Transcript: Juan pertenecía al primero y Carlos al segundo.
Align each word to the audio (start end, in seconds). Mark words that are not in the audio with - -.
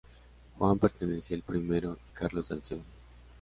Juan 0.57 0.79
pertenecía 0.79 1.37
al 1.37 1.43
primero 1.43 1.95
y 2.09 2.17
Carlos 2.17 2.49
al 2.49 2.63
segundo. 2.63 2.89